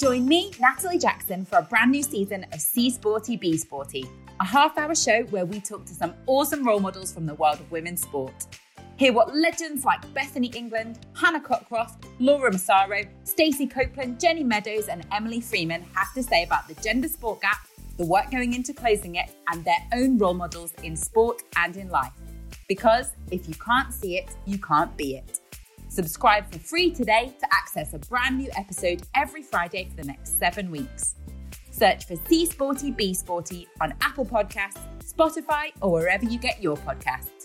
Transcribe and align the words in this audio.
Join 0.00 0.26
me, 0.26 0.50
Natalie 0.58 0.96
Jackson, 0.96 1.44
for 1.44 1.58
a 1.58 1.62
brand 1.62 1.90
new 1.90 2.02
season 2.02 2.46
of 2.54 2.60
See 2.62 2.88
Sporty 2.88 3.36
Be 3.36 3.58
Sporty, 3.58 4.06
a 4.40 4.44
half 4.46 4.78
hour 4.78 4.94
show 4.94 5.24
where 5.24 5.44
we 5.44 5.60
talk 5.60 5.84
to 5.84 5.92
some 5.92 6.14
awesome 6.26 6.66
role 6.66 6.80
models 6.80 7.12
from 7.12 7.26
the 7.26 7.34
world 7.34 7.60
of 7.60 7.70
women's 7.70 8.00
sport. 8.00 8.32
Hear 8.96 9.12
what 9.12 9.36
legends 9.36 9.84
like 9.84 10.00
Bethany 10.14 10.46
England, 10.56 11.00
Hannah 11.14 11.38
Cockroft, 11.38 12.04
Laura 12.18 12.50
Massaro, 12.50 13.02
Stacey 13.24 13.66
Copeland, 13.66 14.18
Jenny 14.18 14.42
Meadows, 14.42 14.88
and 14.88 15.06
Emily 15.12 15.38
Freeman 15.38 15.84
have 15.94 16.14
to 16.14 16.22
say 16.22 16.44
about 16.44 16.66
the 16.66 16.74
gender 16.76 17.08
sport 17.08 17.42
gap, 17.42 17.68
the 17.98 18.06
work 18.06 18.30
going 18.30 18.54
into 18.54 18.72
closing 18.72 19.16
it, 19.16 19.28
and 19.52 19.62
their 19.66 19.86
own 19.92 20.16
role 20.16 20.32
models 20.32 20.72
in 20.82 20.96
sport 20.96 21.42
and 21.56 21.76
in 21.76 21.90
life. 21.90 22.12
Because 22.68 23.10
if 23.30 23.46
you 23.46 23.54
can't 23.56 23.92
see 23.92 24.16
it, 24.16 24.30
you 24.46 24.56
can't 24.56 24.96
be 24.96 25.16
it. 25.16 25.40
Subscribe 26.00 26.50
for 26.50 26.58
free 26.58 26.90
today 26.90 27.30
to 27.40 27.46
access 27.52 27.92
a 27.92 27.98
brand 27.98 28.38
new 28.38 28.48
episode 28.56 29.02
every 29.14 29.42
Friday 29.42 29.86
for 29.90 29.96
the 29.96 30.04
next 30.04 30.38
seven 30.38 30.70
weeks. 30.70 31.16
Search 31.70 32.06
for 32.06 32.16
See 32.26 32.46
Sporty 32.46 32.90
Be 32.90 33.12
Sporty 33.12 33.68
on 33.82 33.92
Apple 34.00 34.24
Podcasts, 34.24 34.80
Spotify, 35.04 35.72
or 35.82 35.92
wherever 35.92 36.24
you 36.24 36.38
get 36.38 36.62
your 36.62 36.78
podcasts. 36.78 37.39